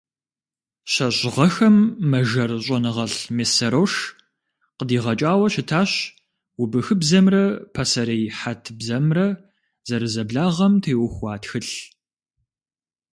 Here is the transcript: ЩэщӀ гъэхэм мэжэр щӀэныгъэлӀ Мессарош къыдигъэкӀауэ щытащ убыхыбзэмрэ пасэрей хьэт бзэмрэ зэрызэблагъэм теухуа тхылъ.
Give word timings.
ЩэщӀ 0.91 1.29
гъэхэм 1.35 1.77
мэжэр 2.09 2.51
щӀэныгъэлӀ 2.65 3.19
Мессарош 3.35 3.93
къыдигъэкӀауэ 4.77 5.47
щытащ 5.53 5.91
убыхыбзэмрэ 6.61 7.43
пасэрей 7.73 8.23
хьэт 8.37 8.63
бзэмрэ 8.77 9.27
зэрызэблагъэм 9.87 10.73
теухуа 10.83 11.33
тхылъ. 11.41 11.73